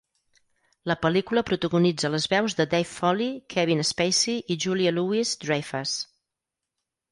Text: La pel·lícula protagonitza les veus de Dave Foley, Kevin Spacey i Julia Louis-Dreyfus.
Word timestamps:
La 0.91 0.95
pel·lícula 1.01 1.43
protagonitza 1.49 2.11
les 2.13 2.25
veus 2.31 2.57
de 2.61 2.67
Dave 2.73 2.89
Foley, 2.93 3.31
Kevin 3.57 3.85
Spacey 3.91 4.43
i 4.57 4.61
Julia 4.67 4.97
Louis-Dreyfus. 4.99 5.97